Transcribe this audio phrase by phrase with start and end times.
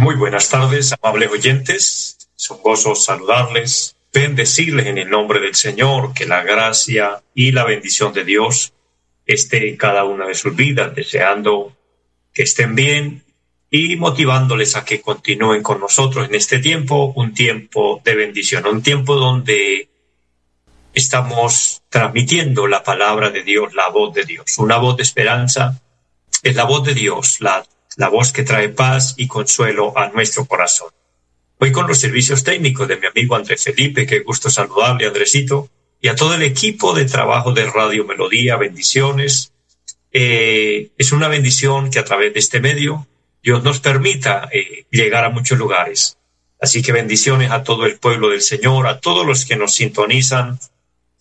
[0.00, 2.16] Muy buenas tardes, amables oyentes.
[2.36, 7.64] Es un gozo saludarles, bendecirles en el nombre del Señor, que la gracia y la
[7.64, 8.72] bendición de Dios
[9.26, 11.76] esté en cada una de sus vidas, deseando
[12.32, 13.24] que estén bien
[13.70, 18.82] y motivándoles a que continúen con nosotros en este tiempo, un tiempo de bendición, un
[18.82, 19.90] tiempo donde
[20.94, 24.58] estamos transmitiendo la palabra de Dios, la voz de Dios.
[24.58, 25.80] Una voz de esperanza
[26.42, 27.62] es la voz de Dios, la,
[27.96, 30.90] la voz que trae paz y consuelo a nuestro corazón.
[31.58, 35.68] Hoy con los servicios técnicos de mi amigo Andrés Felipe, qué gusto saludarle, Andresito,
[36.00, 39.52] y a todo el equipo de trabajo de Radio Melodía, bendiciones.
[40.10, 43.06] Eh, es una bendición que a través de este medio
[43.42, 46.16] Dios nos permita eh, llegar a muchos lugares.
[46.60, 50.58] Así que bendiciones a todo el pueblo del Señor, a todos los que nos sintonizan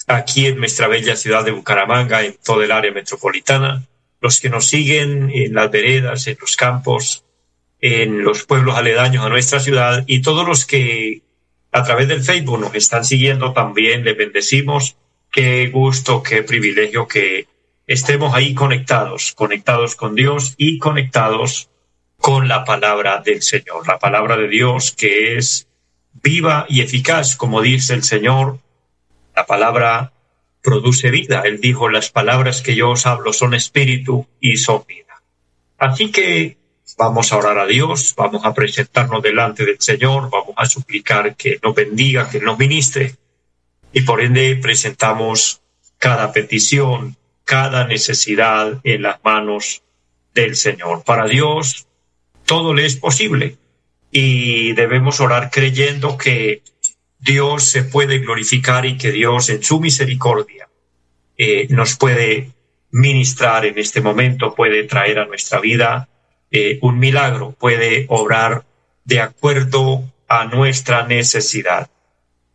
[0.08, 3.86] aquí en nuestra bella ciudad de Bucaramanga, en todo el área metropolitana,
[4.22, 7.24] los que nos siguen en las veredas, en los campos,
[7.82, 11.22] en los pueblos aledaños a nuestra ciudad y todos los que
[11.72, 14.98] a través del Facebook nos están siguiendo también, les bendecimos.
[15.32, 17.48] Qué gusto, qué privilegio que
[17.86, 21.70] estemos ahí conectados, conectados con Dios y conectados
[22.18, 25.68] con la palabra del Señor, la palabra de Dios que es
[26.22, 28.60] viva y eficaz, como dice el Señor,
[29.36, 30.12] la palabra
[30.62, 31.42] produce vida.
[31.46, 35.22] Él dijo, las palabras que yo os hablo son espíritu y son vida.
[35.78, 36.58] Así que
[36.98, 41.60] vamos a orar a Dios, vamos a presentarnos delante del Señor, vamos a suplicar que
[41.64, 43.16] nos bendiga, que nos ministre.
[43.94, 45.62] Y por ende presentamos
[45.98, 49.82] cada petición, cada necesidad en las manos
[50.34, 51.04] del Señor.
[51.04, 51.88] Para Dios
[52.46, 53.58] todo le es posible
[54.12, 56.64] y debemos orar creyendo que
[57.20, 60.70] Dios se puede glorificar y que Dios en su misericordia
[61.38, 62.52] eh, nos puede
[62.92, 66.10] ministrar en este momento, puede traer a nuestra vida
[66.50, 68.64] eh, un milagro, puede obrar
[69.04, 71.90] de acuerdo a nuestra necesidad.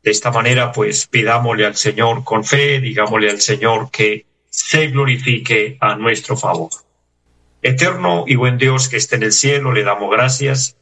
[0.02, 5.76] De esta manera, pues pidámosle al Señor con fe, digámosle al Señor que se glorifique
[5.80, 6.70] a nuestro favor.
[7.62, 10.76] Eterno y buen Dios que esté en el cielo, le damos gracias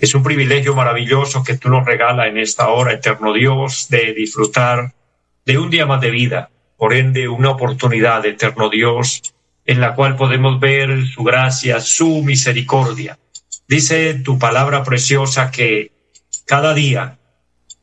[0.00, 4.94] es un privilegio maravilloso que tú nos regalas en esta hora, eterno Dios, de disfrutar
[5.44, 10.16] de un día más de vida, por ende una oportunidad, eterno Dios, en la cual
[10.16, 13.18] podemos ver su gracia, su misericordia.
[13.68, 15.92] Dice tu palabra preciosa que
[16.46, 17.18] cada día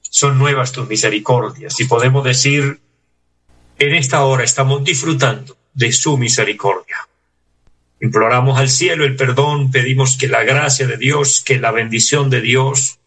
[0.02, 2.80] son nuevas tus misericordias y podemos decir,
[3.78, 7.09] en esta hora estamos disfrutando de su misericordia.
[8.02, 12.42] Imploramos al cielo el perdón, pedimos que la gracia de Dios, que la bendición de
[12.42, 13.00] Dios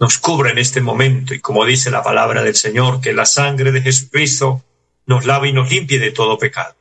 [0.00, 3.72] nos cubra en este momento y como dice la palabra del Señor, que la sangre
[3.72, 4.64] de Jesucristo
[5.06, 6.76] nos lave y nos limpie de todo pecado.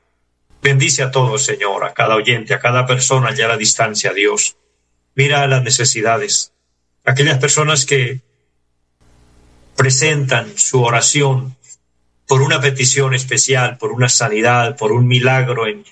[0.62, 4.58] Bendice a todos, Señor, a cada oyente, a cada persona allá a la distancia, Dios.
[5.16, 6.52] Mira las necesidades,
[7.06, 8.22] aquellas personas que
[9.76, 11.56] presentan su oración
[12.28, 15.86] por una petición especial, por una sanidad, por un milagro en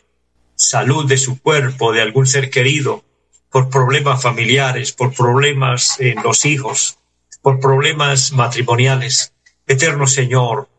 [0.55, 3.03] salud de su cuerpo, de algún ser querido,
[3.49, 6.97] por problemas familiares, por problemas en los hijos,
[7.41, 9.33] por problemas matrimoniales.
[9.67, 10.69] Eterno Señor,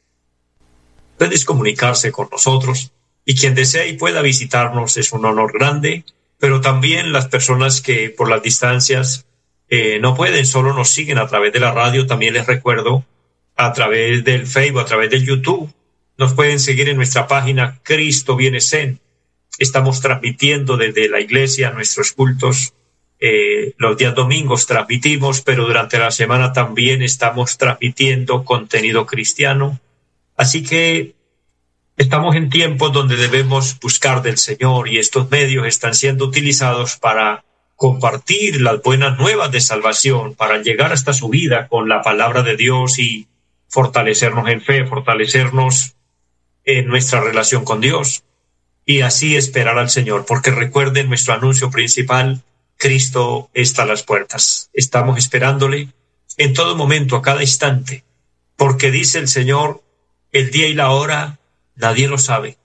[1.18, 2.90] Puedes comunicarse con nosotros
[3.24, 6.04] y quien desee y pueda visitarnos es un honor grande,
[6.38, 9.26] pero también las personas que por las distancias
[9.68, 13.04] eh, no pueden, solo nos siguen a través de la radio, también les recuerdo,
[13.56, 15.72] a través del Facebook, a través del YouTube,
[16.16, 19.00] nos pueden seguir en nuestra página Cristo Viene Zen.
[19.58, 22.74] Estamos transmitiendo desde la iglesia nuestros cultos.
[23.20, 29.80] Eh, los días domingos transmitimos, pero durante la semana también estamos transmitiendo contenido cristiano.
[30.36, 31.14] Así que
[31.96, 37.44] estamos en tiempos donde debemos buscar del Señor y estos medios están siendo utilizados para
[37.76, 42.56] compartir las buenas nuevas de salvación, para llegar hasta su vida con la palabra de
[42.56, 43.26] Dios y
[43.74, 45.96] fortalecernos en fe, fortalecernos
[46.64, 48.22] en nuestra relación con Dios
[48.86, 52.44] y así esperar al Señor, porque recuerden nuestro anuncio principal,
[52.76, 54.70] Cristo está a las puertas.
[54.74, 55.88] Estamos esperándole
[56.36, 58.04] en todo momento, a cada instante,
[58.54, 59.82] porque dice el Señor,
[60.30, 61.40] el día y la hora
[61.74, 62.58] nadie lo sabe.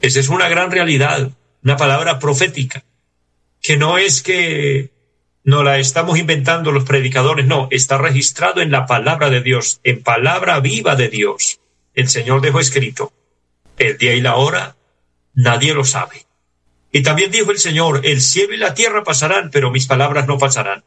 [0.00, 1.30] Esa es una gran realidad,
[1.64, 2.84] una palabra profética,
[3.62, 4.90] que no es que
[5.44, 10.02] no la estamos inventando los predicadores, no, está registrado en la palabra de Dios, en
[10.02, 11.60] palabra viva de Dios.
[11.94, 13.12] El Señor dejó escrito,
[13.76, 14.76] el día y la hora
[15.34, 16.26] nadie lo sabe.
[16.92, 20.38] Y también dijo el Señor, el cielo y la tierra pasarán, pero mis palabras no
[20.38, 20.84] pasarán.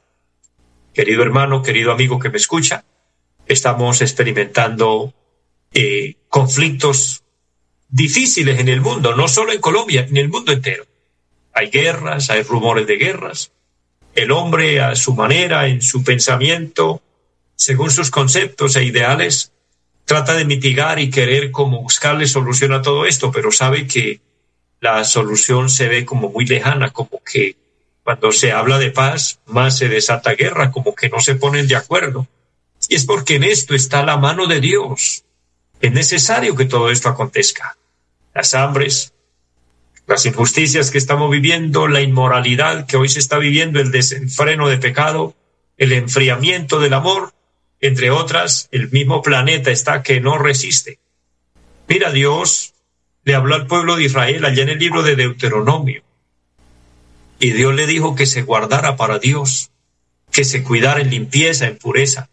[0.93, 2.85] Querido hermano, querido amigo que me escucha,
[3.47, 5.13] estamos experimentando
[5.73, 7.23] eh, conflictos
[7.89, 10.85] difíciles en el mundo, no solo en Colombia, en el mundo entero.
[11.53, 13.51] Hay guerras, hay rumores de guerras.
[14.15, 17.01] El hombre a su manera, en su pensamiento,
[17.55, 19.51] según sus conceptos e ideales,
[20.05, 24.21] trata de mitigar y querer como buscarle solución a todo esto, pero sabe que
[24.79, 27.57] la solución se ve como muy lejana, como que
[28.03, 31.75] cuando se habla de paz, más se desata guerra, como que no se ponen de
[31.75, 32.27] acuerdo.
[32.87, 35.23] Y es porque en esto está la mano de Dios.
[35.81, 37.77] Es necesario que todo esto acontezca.
[38.33, 39.11] Las hambres,
[40.07, 44.77] las injusticias que estamos viviendo, la inmoralidad que hoy se está viviendo, el desenfreno de
[44.77, 45.35] pecado,
[45.77, 47.33] el enfriamiento del amor,
[47.81, 50.99] entre otras, el mismo planeta está que no resiste.
[51.87, 52.73] Mira, Dios
[53.23, 56.03] le habló al pueblo de Israel allá en el libro de Deuteronomio.
[57.39, 59.71] Y Dios le dijo que se guardara para Dios,
[60.31, 62.29] que se cuidara en limpieza, en pureza.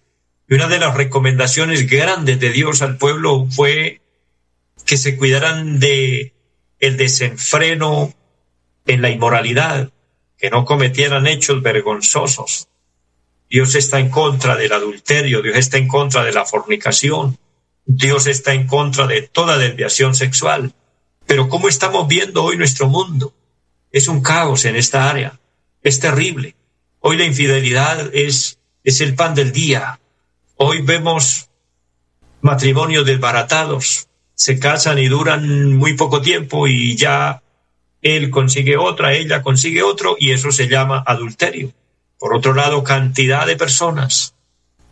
[0.49, 4.01] Y una de las recomendaciones grandes de Dios al pueblo fue
[4.85, 6.32] que se cuidaran de
[6.83, 8.13] el desenfreno
[8.87, 9.93] en la inmoralidad,
[10.37, 12.69] que no cometieran hechos vergonzosos.
[13.49, 17.39] Dios está en contra del adulterio, Dios está en contra de la fornicación,
[17.85, 20.75] Dios está en contra de toda desviación sexual.
[21.25, 23.33] Pero ¿cómo estamos viendo hoy nuestro mundo?
[23.93, 25.39] Es un caos en esta área,
[25.85, 26.57] es terrible.
[26.99, 30.01] Hoy la infidelidad es, es el pan del día.
[30.57, 31.49] Hoy vemos
[32.41, 37.43] matrimonios desbaratados, se casan y duran muy poco tiempo y ya
[38.01, 41.73] él consigue otra, ella consigue otro y eso se llama adulterio.
[42.19, 44.35] Por otro lado, cantidad de personas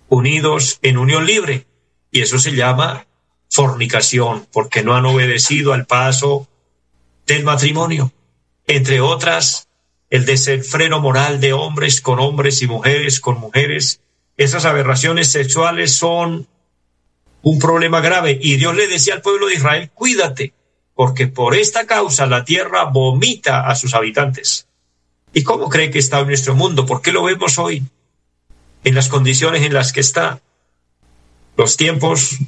[0.08, 1.66] unidos en unión libre
[2.10, 3.06] y eso se llama
[3.48, 6.48] fornicación porque no han obedecido al paso
[7.26, 8.12] del matrimonio.
[8.66, 9.68] Entre otras,
[10.10, 14.00] el desenfreno moral de hombres con hombres y mujeres con mujeres.
[14.36, 16.48] Esas aberraciones sexuales son
[17.42, 18.38] un problema grave.
[18.40, 20.52] Y Dios le decía al pueblo de Israel, cuídate,
[20.94, 24.66] porque por esta causa la tierra vomita a sus habitantes.
[25.32, 26.86] ¿Y cómo cree que está nuestro mundo?
[26.86, 27.84] ¿Por qué lo vemos hoy?
[28.84, 30.40] En las condiciones en las que está.
[31.56, 32.38] Los tiempos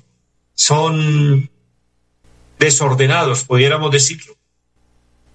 [0.54, 1.50] son
[2.58, 4.36] desordenados, pudiéramos decirlo.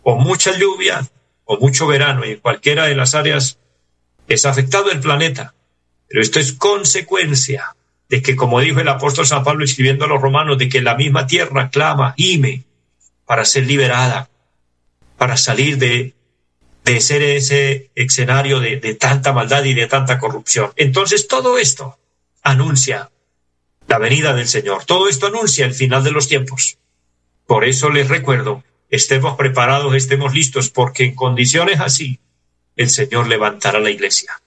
[0.04, 1.08] O mucha lluvia
[1.46, 3.58] o mucho verano, y en cualquiera de las áreas
[4.28, 5.54] es afectado el planeta.
[6.10, 7.77] Pero esto es consecuencia
[8.10, 10.96] de que, como dijo el apóstol San Pablo escribiendo a los romanos, de que la
[10.96, 12.64] misma tierra clama, gime,
[13.26, 14.30] para ser liberada,
[15.18, 16.14] para salir de,
[16.86, 20.72] de ser ese escenario de, de tanta maldad y de tanta corrupción.
[20.78, 21.98] Entonces todo esto
[22.44, 23.12] anuncia
[23.88, 24.86] la venida del Señor.
[24.86, 26.78] Todo esto anuncia el final de los tiempos.
[27.46, 32.20] Por eso les recuerdo, estemos preparados, estemos listos, porque en condiciones así,
[32.76, 34.42] el Señor levantará la iglesia.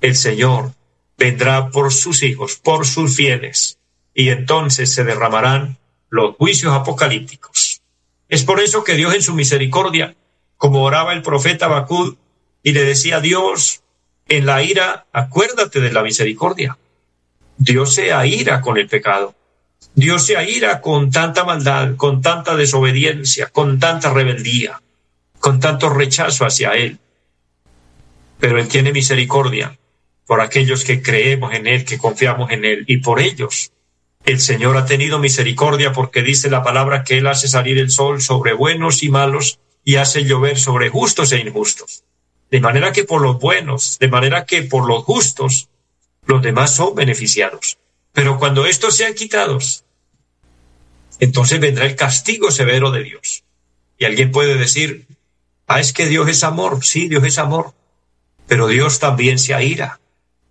[0.00, 0.72] El Señor
[1.16, 3.78] vendrá por sus hijos, por sus fieles,
[4.14, 5.78] y entonces se derramarán
[6.10, 7.82] los juicios apocalípticos.
[8.28, 10.16] Es por eso que Dios en su misericordia,
[10.56, 12.16] como oraba el profeta Bacud
[12.62, 13.82] y le decía a Dios,
[14.28, 16.78] en la ira, acuérdate de la misericordia.
[17.58, 19.34] Dios se aira con el pecado.
[19.94, 24.80] Dios se aira con tanta maldad, con tanta desobediencia, con tanta rebeldía,
[25.38, 26.98] con tanto rechazo hacia Él.
[28.40, 29.78] Pero Él tiene misericordia
[30.26, 33.72] por aquellos que creemos en Él, que confiamos en Él, y por ellos.
[34.24, 38.22] El Señor ha tenido misericordia porque dice la palabra que Él hace salir el sol
[38.22, 42.04] sobre buenos y malos y hace llover sobre justos e injustos.
[42.50, 45.68] De manera que por los buenos, de manera que por los justos,
[46.24, 47.78] los demás son beneficiados.
[48.12, 49.84] Pero cuando estos sean quitados,
[51.20, 53.44] entonces vendrá el castigo severo de Dios.
[53.98, 55.06] Y alguien puede decir,
[55.66, 56.84] ah, es que Dios es amor.
[56.84, 57.74] Sí, Dios es amor.
[58.46, 60.00] Pero Dios también se aira.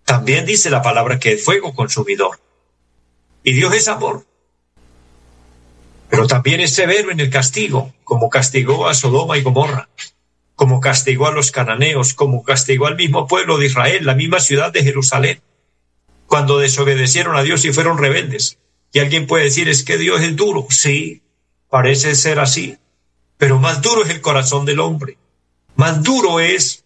[0.05, 2.39] También dice la palabra que es fuego consumidor.
[3.43, 4.25] Y Dios es amor.
[6.10, 9.89] Pero también es severo en el castigo, como castigó a Sodoma y Gomorra,
[10.55, 14.72] como castigó a los cananeos, como castigó al mismo pueblo de Israel, la misma ciudad
[14.72, 15.41] de Jerusalén,
[16.27, 18.60] cuando desobedecieron a Dios y fueron rebeldes.
[18.91, 20.67] Y alguien puede decir, es que Dios es duro.
[20.69, 21.24] Sí,
[21.69, 22.77] parece ser así,
[23.38, 25.17] pero más duro es el corazón del hombre.
[25.75, 26.83] Más duro es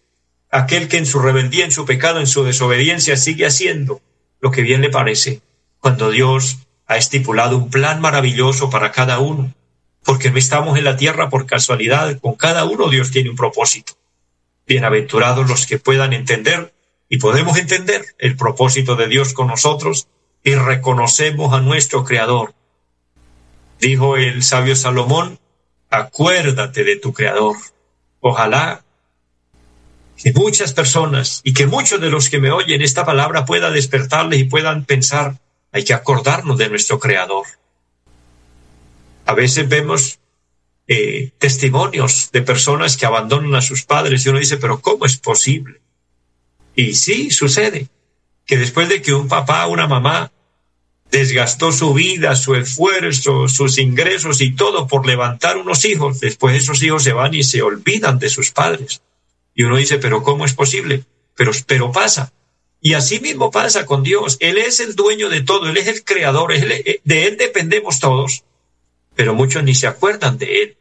[0.50, 4.00] aquel que en su rebeldía, en su pecado, en su desobediencia sigue haciendo
[4.40, 5.42] lo que bien le parece,
[5.80, 9.52] cuando Dios ha estipulado un plan maravilloso para cada uno,
[10.04, 13.94] porque no estamos en la tierra por casualidad, con cada uno Dios tiene un propósito.
[14.66, 16.72] Bienaventurados los que puedan entender
[17.08, 20.08] y podemos entender el propósito de Dios con nosotros
[20.42, 22.54] y reconocemos a nuestro Creador.
[23.80, 25.38] Dijo el sabio Salomón,
[25.90, 27.56] acuérdate de tu Creador.
[28.20, 28.84] Ojalá
[30.18, 34.40] que muchas personas y que muchos de los que me oyen esta palabra pueda despertarles
[34.40, 35.38] y puedan pensar,
[35.70, 37.46] hay que acordarnos de nuestro Creador.
[39.26, 40.18] A veces vemos
[40.88, 45.18] eh, testimonios de personas que abandonan a sus padres y uno dice, pero ¿cómo es
[45.18, 45.80] posible?
[46.74, 47.88] Y sí, sucede
[48.44, 50.32] que después de que un papá, una mamá
[51.12, 56.82] desgastó su vida, su esfuerzo, sus ingresos y todo por levantar unos hijos, después esos
[56.82, 59.00] hijos se van y se olvidan de sus padres.
[59.58, 61.04] Y uno dice, pero ¿cómo es posible?
[61.34, 62.32] Pero, pero pasa.
[62.80, 64.36] Y así mismo pasa con Dios.
[64.38, 68.44] Él es el dueño de todo, Él es el creador, eh, de Él dependemos todos,
[69.16, 70.76] pero muchos ni se acuerdan de Él.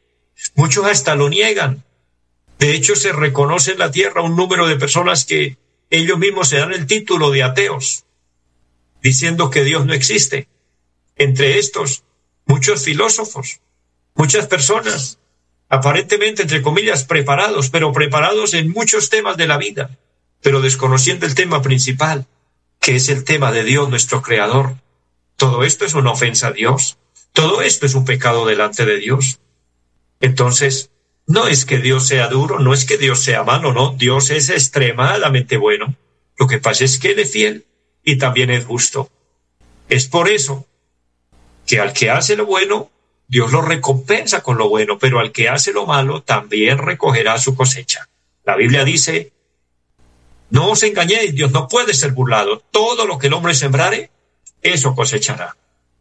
[0.54, 1.86] Muchos hasta lo niegan.
[2.60, 5.58] De hecho, se reconoce en la tierra un número de personas que
[5.90, 8.06] ellos mismos se dan el título de ateos,
[9.02, 10.50] diciendo que Dios no existe.
[11.16, 12.04] Entre estos,
[12.46, 13.60] muchos filósofos,
[14.14, 15.18] muchas personas
[15.70, 19.98] aparentemente, entre comillas, preparados, pero preparados en muchos temas de la vida,
[20.42, 22.26] pero desconociendo el tema principal,
[22.80, 24.76] que es el tema de Dios, nuestro Creador.
[25.36, 26.98] Todo esto es una ofensa a Dios.
[27.34, 29.40] Todo esto es un pecado delante de Dios.
[30.20, 30.90] Entonces,
[31.28, 33.94] no es que Dios sea duro, no es que Dios sea malo, no.
[33.98, 35.96] Dios es extremadamente bueno.
[36.38, 37.66] Lo que pasa es que Él es fiel
[38.04, 39.12] y también es justo.
[39.90, 40.66] Es por eso
[41.66, 42.90] que al que hace lo bueno,
[43.28, 47.56] Dios lo recompensa con lo bueno, pero al que hace lo malo también recogerá su
[47.56, 48.08] cosecha.
[48.46, 49.34] La Biblia dice,
[50.50, 52.64] no os engañéis, Dios no puede ser burlado.
[52.72, 54.12] Todo lo que el hombre sembrare,
[54.62, 55.58] eso cosechará.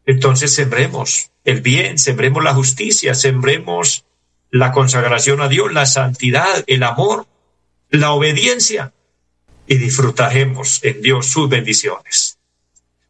[0.07, 4.05] Entonces sembremos el bien, sembremos la justicia, sembremos
[4.51, 7.27] la consagración a Dios, la santidad, el amor,
[7.91, 8.93] la obediencia
[9.67, 12.39] y disfrutaremos en Dios sus bendiciones.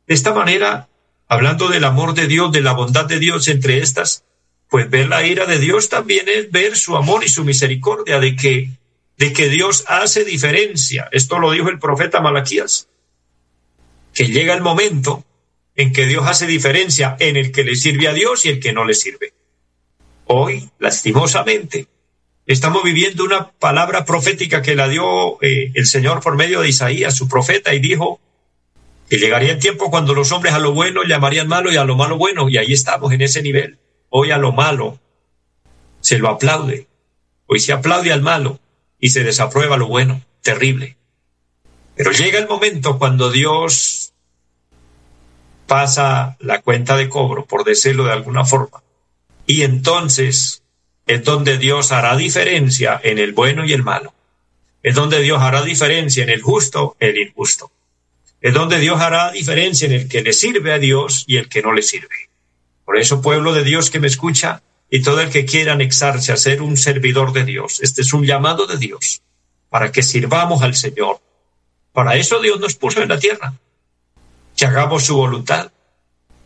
[0.07, 0.89] De esta manera
[1.29, 4.25] hablando del amor de Dios, de la bondad de Dios entre estas,
[4.69, 8.37] pues ver la ira de Dios también es ver su amor y su misericordia, de
[8.37, 8.71] que,
[9.17, 11.09] de que Dios hace diferencia.
[11.13, 12.89] Esto lo dijo el profeta Malaquías,
[14.13, 15.25] que llega el momento
[15.77, 18.73] en que Dios hace diferencia en el que le sirve a Dios y el que
[18.73, 19.35] no le sirve.
[20.25, 21.87] Hoy, lastimosamente,
[22.47, 27.15] estamos viviendo una palabra profética que la dio eh, el Señor por medio de Isaías,
[27.15, 28.21] su profeta, y dijo,
[29.09, 31.97] que llegaría el tiempo cuando los hombres a lo bueno llamarían malo y a lo
[31.97, 33.79] malo bueno, y ahí estamos en ese nivel.
[34.11, 34.99] Hoy a lo malo
[36.01, 36.89] se lo aplaude,
[37.47, 38.59] hoy se aplaude al malo
[38.99, 40.97] y se desaprueba lo bueno, terrible.
[41.95, 44.13] Pero llega el momento cuando Dios
[45.67, 48.83] pasa la cuenta de cobro, por decirlo de alguna forma,
[49.47, 50.63] y entonces
[51.07, 54.13] es donde Dios hará diferencia en el bueno y el malo.
[54.83, 57.71] Es donde Dios hará diferencia en el justo y el injusto
[58.41, 61.63] es donde Dios hará diferencia en el que le sirve a Dios y el que
[61.63, 62.31] no le sirve.
[62.85, 66.37] Por eso, pueblo de Dios que me escucha y todo el que quiera anexarse a
[66.37, 69.23] ser un servidor de Dios, este es un llamado de Dios
[69.69, 71.21] para que sirvamos al Señor.
[71.93, 73.55] Para eso Dios nos puso en la tierra,
[74.57, 75.73] que hagamos su voluntad.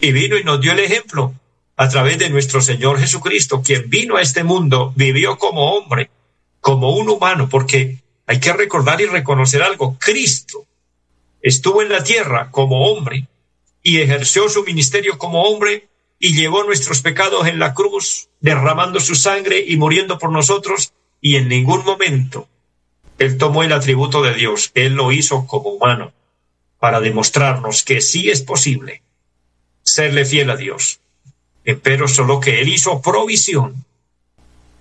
[0.03, 1.35] Y vino y nos dio el ejemplo
[1.77, 6.11] a través de nuestro Señor Jesucristo, quien vino a este mundo, vivió como hombre,
[6.61, 10.67] como un humano, porque hay que recordar y reconocer algo, Cristo
[11.43, 13.29] estuvo en la tierra como hombre
[13.83, 19.15] y ejerció su ministerio como hombre y llevó nuestros pecados en la cruz, derramando su
[19.15, 22.47] sangre y muriendo por nosotros, y en ningún momento
[23.19, 26.13] él tomó el atributo de Dios, él lo hizo como humano,
[26.79, 29.03] para demostrarnos que sí es posible
[29.83, 31.01] serle fiel a Dios,
[31.83, 33.85] pero solo que él hizo provisión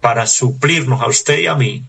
[0.01, 1.83] para suplirnos a usted y a mí,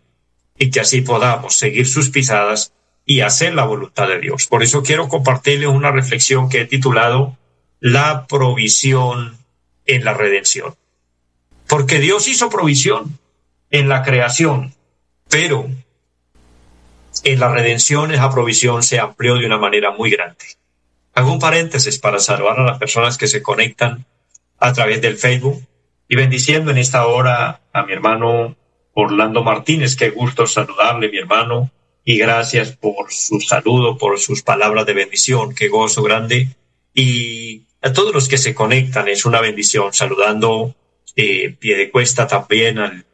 [0.59, 2.73] y que así podamos seguir sus pisadas
[3.11, 4.47] y hacer la voluntad de Dios.
[4.47, 7.37] Por eso quiero compartirles una reflexión que he titulado
[7.81, 9.37] La provisión
[9.85, 10.77] en la redención.
[11.67, 13.19] Porque Dios hizo provisión
[13.73, 14.75] en la creación,
[15.29, 15.69] pero
[17.25, 20.45] en la redención esa provisión se amplió de una manera muy grande.
[21.13, 24.07] Hago un paréntesis para saludar a las personas que se conectan
[24.61, 25.61] a través del Facebook
[26.07, 28.55] y bendiciendo en esta hora a mi hermano
[28.95, 29.97] Orlando Martínez.
[29.97, 31.73] Qué gusto saludarle, mi hermano,
[32.05, 35.55] y gracias por su saludo, por sus palabras de bendición.
[35.55, 36.49] Qué gozo grande.
[36.95, 40.75] Y a todos los que se conectan es una bendición, saludando
[41.17, 43.05] eh, pie de cuesta también al,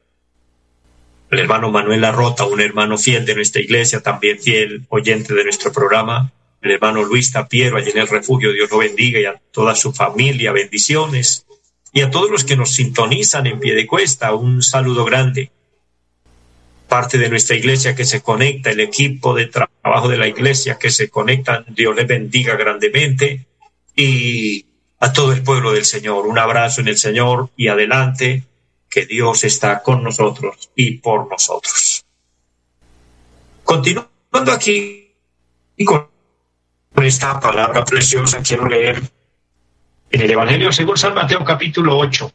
[1.30, 6.32] hermano Manuel Arrota, un hermano fiel de nuestra iglesia, también fiel oyente de nuestro programa,
[6.62, 9.92] el hermano Luis Tapiero, allí en el refugio, Dios lo bendiga y a toda su
[9.92, 11.46] familia, bendiciones.
[11.92, 15.50] Y a todos los que nos sintonizan en pie de cuesta, un saludo grande.
[16.88, 20.90] Parte de nuestra iglesia que se conecta, el equipo de trabajo de la iglesia que
[20.90, 23.46] se conecta, Dios les bendiga grandemente
[23.94, 24.66] y
[25.00, 26.26] a todo el pueblo del Señor.
[26.26, 28.44] Un abrazo en el Señor y adelante,
[28.88, 32.04] que Dios está con nosotros y por nosotros.
[33.64, 35.12] Continuando aquí
[35.76, 36.08] y con
[37.02, 39.02] esta palabra preciosa, quiero leer
[40.10, 42.32] en el Evangelio según San Mateo capítulo 8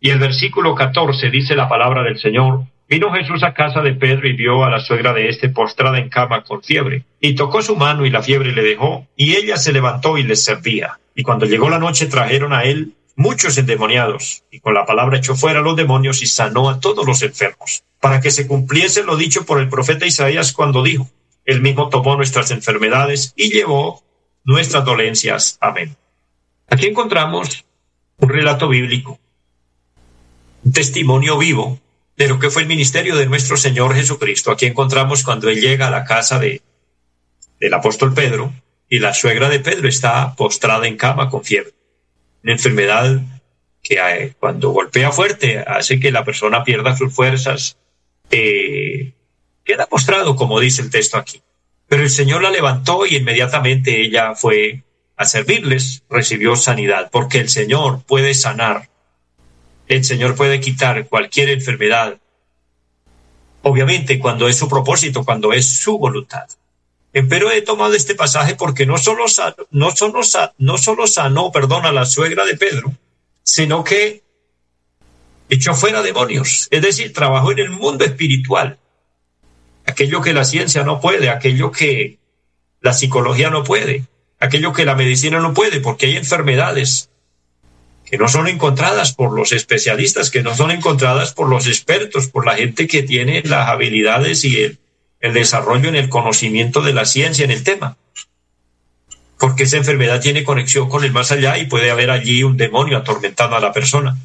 [0.00, 2.64] y el versículo 14 dice la palabra del Señor.
[2.88, 6.08] Vino Jesús a casa de Pedro y vio a la suegra de éste postrada en
[6.08, 9.72] cama con fiebre, y tocó su mano y la fiebre le dejó, y ella se
[9.72, 11.00] levantó y les servía.
[11.14, 15.34] Y cuando llegó la noche trajeron a él muchos endemoniados, y con la palabra echó
[15.34, 19.16] fuera a los demonios y sanó a todos los enfermos, para que se cumpliese lo
[19.16, 21.10] dicho por el profeta Isaías cuando dijo,
[21.44, 24.04] Él mismo tomó nuestras enfermedades y llevó
[24.44, 25.58] nuestras dolencias.
[25.60, 25.96] Amén.
[26.68, 27.64] Aquí encontramos
[28.18, 29.18] un relato bíblico,
[30.62, 31.80] un testimonio vivo
[32.16, 34.50] de lo que fue el ministerio de nuestro Señor Jesucristo.
[34.50, 36.62] Aquí encontramos cuando Él llega a la casa de,
[37.60, 38.52] del apóstol Pedro
[38.88, 41.72] y la suegra de Pedro está postrada en cama con fiebre.
[42.42, 43.20] Una enfermedad
[43.82, 47.76] que eh, cuando golpea fuerte hace que la persona pierda sus fuerzas,
[48.30, 49.12] eh,
[49.64, 51.42] queda postrado, como dice el texto aquí.
[51.88, 54.82] Pero el Señor la levantó y inmediatamente ella fue
[55.16, 58.88] a servirles, recibió sanidad, porque el Señor puede sanar
[59.88, 62.18] el Señor puede quitar cualquier enfermedad.
[63.62, 66.46] Obviamente, cuando es su propósito, cuando es su voluntad.
[67.12, 69.24] Pero he tomado este pasaje porque no solo,
[69.70, 70.20] no solo,
[70.58, 72.92] no solo sanó, perdón, a la suegra de Pedro,
[73.42, 74.22] sino que
[75.48, 78.78] echó fuera demonios, es decir, trabajó en el mundo espiritual.
[79.86, 82.18] Aquello que la ciencia no puede, aquello que
[82.80, 84.04] la psicología no puede,
[84.40, 87.08] aquello que la medicina no puede, porque hay enfermedades
[88.06, 92.46] que no son encontradas por los especialistas, que no son encontradas por los expertos, por
[92.46, 94.78] la gente que tiene las habilidades y el,
[95.34, 97.96] desarrollo en el conocimiento de la ciencia en el tema.
[99.38, 102.96] Porque esa enfermedad tiene conexión con el más allá y puede haber allí un demonio
[102.96, 104.16] atormentando a la persona.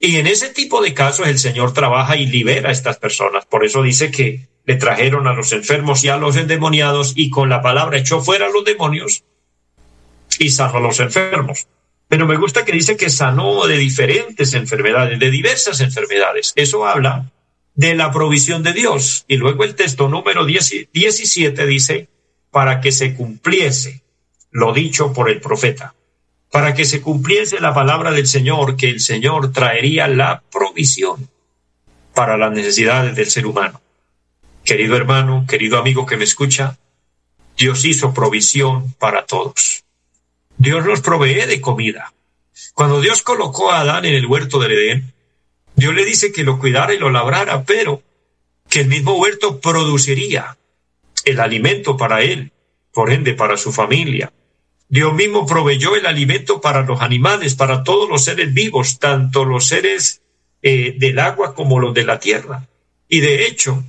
[0.00, 3.44] Y en ese tipo de casos el Señor trabaja y libera a estas personas.
[3.44, 7.50] Por eso dice que le trajeron a los enfermos y a los endemoniados y con
[7.50, 9.24] la palabra echó fuera a los demonios
[10.38, 11.66] y sanó a los enfermos.
[12.08, 16.52] Pero me gusta que dice que sanó de diferentes enfermedades, de diversas enfermedades.
[16.54, 17.30] Eso habla
[17.74, 19.24] de la provisión de Dios.
[19.28, 22.08] Y luego el texto número 17 dice,
[22.50, 24.02] para que se cumpliese
[24.50, 25.94] lo dicho por el profeta,
[26.50, 31.28] para que se cumpliese la palabra del Señor, que el Señor traería la provisión
[32.14, 33.82] para las necesidades del ser humano.
[34.64, 36.78] Querido hermano, querido amigo que me escucha,
[37.58, 39.84] Dios hizo provisión para todos.
[40.58, 42.12] Dios nos provee de comida.
[42.74, 45.12] Cuando Dios colocó a Adán en el huerto del Edén,
[45.74, 48.02] Dios le dice que lo cuidara y lo labrara, pero
[48.68, 50.56] que el mismo huerto produciría
[51.24, 52.52] el alimento para él,
[52.92, 54.32] por ende para su familia.
[54.88, 59.66] Dios mismo proveyó el alimento para los animales, para todos los seres vivos, tanto los
[59.66, 60.22] seres
[60.62, 62.66] eh, del agua como los de la tierra.
[63.08, 63.84] Y de hecho,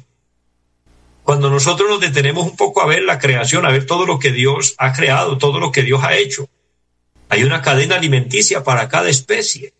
[1.24, 4.32] cuando nosotros nos detenemos un poco a ver la creación, a ver todo lo que
[4.32, 6.50] Dios ha creado, todo lo que Dios ha hecho,
[7.30, 9.74] hay una cadena alimenticia para cada especie.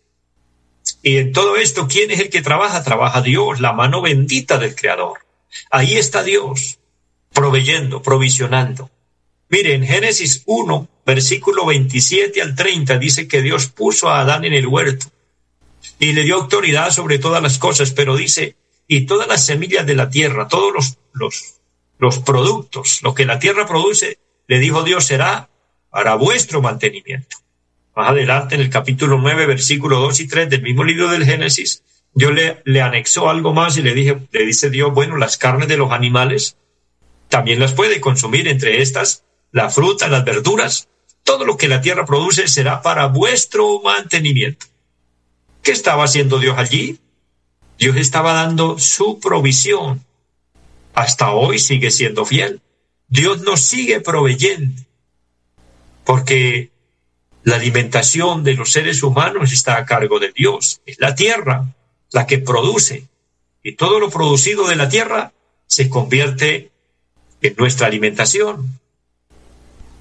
[1.02, 2.82] Y en todo esto, ¿quién es el que trabaja?
[2.82, 5.18] Trabaja Dios, la mano bendita del Creador.
[5.70, 6.78] Ahí está Dios,
[7.32, 8.90] proveyendo, provisionando.
[9.48, 14.52] Mire, en Génesis 1, versículo 27 al 30, dice que Dios puso a Adán en
[14.52, 15.06] el huerto
[15.98, 18.56] y le dio autoridad sobre todas las cosas, pero dice,
[18.86, 21.60] y todas las semillas de la tierra, todos los, los,
[21.98, 25.48] los productos, lo que la tierra produce, le dijo Dios, será
[25.98, 27.38] para vuestro mantenimiento.
[27.96, 31.82] Más adelante, en el capítulo 9, versículo 2 y 3 del mismo libro del Génesis,
[32.14, 35.66] Dios le, le anexó algo más y le, dije, le dice Dios, bueno, las carnes
[35.66, 36.56] de los animales
[37.28, 40.88] también las puede consumir, entre estas la fruta, las verduras,
[41.24, 44.66] todo lo que la tierra produce será para vuestro mantenimiento.
[45.64, 47.00] ¿Qué estaba haciendo Dios allí?
[47.76, 50.04] Dios estaba dando su provisión.
[50.94, 52.60] Hasta hoy sigue siendo fiel.
[53.08, 54.87] Dios nos sigue proveyendo.
[56.08, 56.70] Porque
[57.42, 60.80] la alimentación de los seres humanos está a cargo de Dios.
[60.86, 61.66] Es la tierra
[62.12, 63.08] la que produce.
[63.62, 65.34] Y todo lo producido de la tierra
[65.66, 66.70] se convierte
[67.42, 68.80] en nuestra alimentación.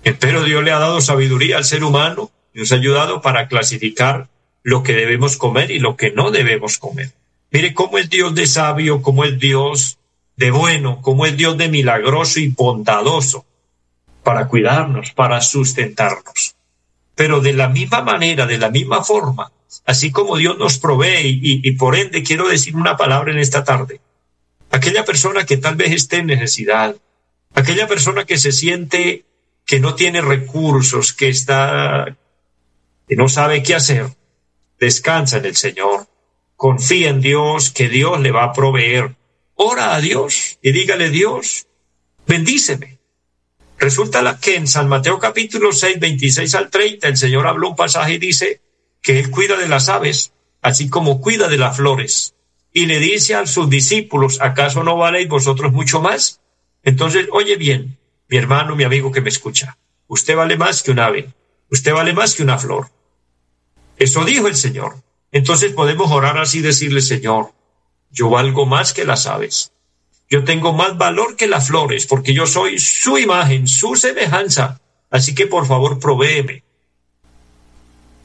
[0.02, 4.30] Pero Dios le ha dado sabiduría al ser humano y nos ha ayudado para clasificar
[4.64, 7.12] lo que debemos comer y lo que no debemos comer.
[7.52, 9.98] Mire cómo es Dios de sabio, cómo es Dios
[10.38, 13.44] de bueno, cómo es Dios de milagroso y bondadoso
[14.28, 16.58] para cuidarnos, para sustentarnos.
[17.16, 19.54] Pero de la misma manera, de la misma forma,
[19.86, 24.02] así como Dios nos provee y, por ende quiero decir una palabra en esta tarde,
[24.70, 26.98] aquella persona que tal vez esté en necesidad,
[27.56, 29.24] aquella persona que se siente
[29.66, 32.18] que no tiene recursos, que está,
[33.08, 34.08] que no sabe qué hacer,
[34.78, 36.06] descansa en el Señor,
[36.58, 39.16] confía en Dios, que Dios le va a proveer.
[39.56, 41.68] Ora a Dios y dígale Dios,
[42.28, 42.97] bendíceme.
[43.80, 48.14] Resulta que en San Mateo capítulo 6, 26 al 30, el Señor habló un pasaje
[48.14, 48.62] y dice
[49.02, 52.34] que Él cuida de las aves, así como cuida de las flores.
[52.74, 56.42] Y le dice a sus discípulos, ¿acaso no valéis vosotros mucho más?
[56.84, 61.00] Entonces, oye bien, mi hermano, mi amigo que me escucha, usted vale más que un
[61.00, 61.34] ave,
[61.70, 62.90] usted vale más que una flor.
[63.98, 65.04] Eso dijo el Señor.
[65.32, 67.54] Entonces podemos orar así decirle, Señor,
[68.10, 69.72] yo valgo más que las aves.
[70.30, 74.82] Yo tengo más valor que las flores, porque yo soy su imagen, su semejanza.
[75.10, 76.64] Así que por favor, provéeme.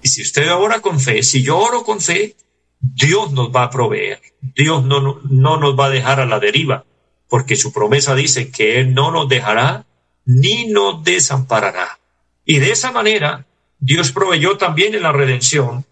[0.02, 2.34] Y si usted ora con fe, si yo oro con fe,
[2.80, 4.20] Dios nos va a proveer.
[4.40, 6.84] Dios no, no, no nos va a dejar a la deriva,
[7.28, 9.86] porque su promesa dice que Él no nos dejará
[10.24, 12.00] ni nos desamparará.
[12.44, 13.46] Y de esa manera,
[13.78, 15.86] Dios proveyó también en la redención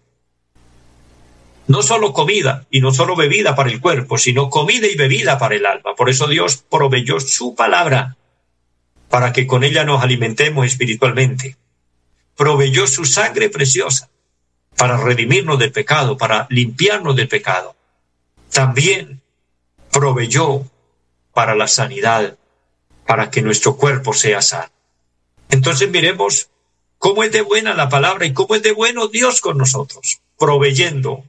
[1.71, 5.55] no solo comida y no solo bebida para el cuerpo, sino comida y bebida para
[5.55, 5.95] el alma.
[5.95, 8.17] Por eso Dios proveyó su palabra
[9.09, 11.55] para que con ella nos alimentemos espiritualmente.
[12.35, 14.09] Proveyó su sangre preciosa
[14.75, 17.73] para redimirnos del pecado, para limpiarnos del pecado.
[18.51, 19.21] También
[19.91, 20.65] proveyó
[21.33, 22.37] para la sanidad
[23.05, 24.71] para que nuestro cuerpo sea sano.
[25.49, 26.49] Entonces miremos
[26.97, 31.23] cómo es de buena la palabra y cómo es de bueno Dios con nosotros, proveyendo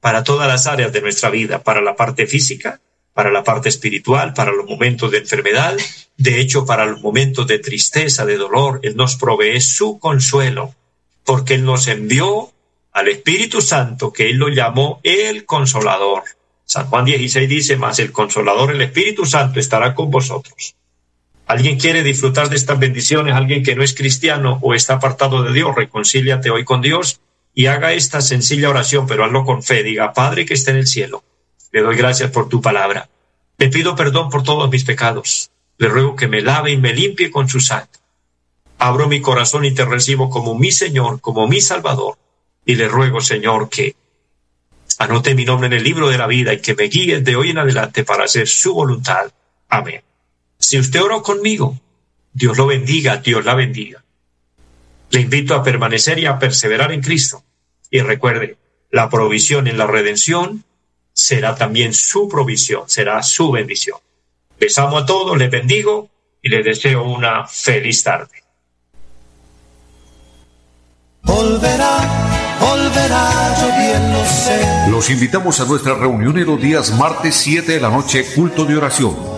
[0.00, 2.80] para todas las áreas de nuestra vida, para la parte física,
[3.12, 5.76] para la parte espiritual, para los momentos de enfermedad,
[6.16, 10.74] de hecho para los momentos de tristeza, de dolor, Él nos provee su consuelo,
[11.24, 12.52] porque Él nos envió
[12.92, 16.22] al Espíritu Santo, que Él lo llamó el consolador.
[16.64, 20.76] San Juan 16 dice, más el consolador, el Espíritu Santo, estará con vosotros.
[21.46, 25.52] Alguien quiere disfrutar de estas bendiciones, alguien que no es cristiano o está apartado de
[25.52, 27.20] Dios, reconcíliate hoy con Dios
[27.58, 29.82] y haga esta sencilla oración, pero hazlo con fe.
[29.82, 31.24] Diga, Padre que está en el cielo,
[31.72, 33.10] le doy gracias por tu palabra.
[33.56, 35.50] Le pido perdón por todos mis pecados.
[35.76, 37.90] Le ruego que me lave y me limpie con su sangre.
[38.78, 42.16] Abro mi corazón y te recibo como mi Señor, como mi Salvador.
[42.64, 43.96] Y le ruego, Señor, que
[45.00, 47.50] anote mi nombre en el libro de la vida y que me guíe de hoy
[47.50, 49.32] en adelante para hacer su voluntad.
[49.68, 50.04] Amén.
[50.60, 51.76] Si usted oró conmigo,
[52.32, 54.04] Dios lo bendiga, Dios la bendiga.
[55.10, 57.42] Le invito a permanecer y a perseverar en Cristo.
[57.90, 58.56] Y recuerde,
[58.90, 60.64] la provisión en la redención
[61.12, 63.98] será también su provisión, será su bendición.
[64.58, 66.10] Les amo a todos, les bendigo
[66.42, 68.42] y les deseo una feliz tarde.
[74.90, 78.76] Los invitamos a nuestra reunión en los días martes 7 de la noche, culto de
[78.76, 79.37] oración